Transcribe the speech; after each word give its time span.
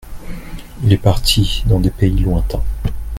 Il 0.83 0.91
est 0.91 0.97
parti 0.97 1.63
dans 1.67 1.79
des 1.79 1.91
pays 1.91 2.17
lointains. 2.17 2.63